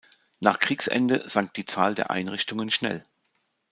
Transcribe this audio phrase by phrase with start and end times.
[0.39, 3.03] Nach Kriegsende sank die Zahl der Einrichtungen schnell.